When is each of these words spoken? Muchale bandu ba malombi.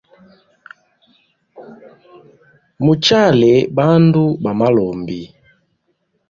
Muchale 2.85 3.53
bandu 3.77 4.23
ba 4.43 4.51
malombi. 4.59 5.19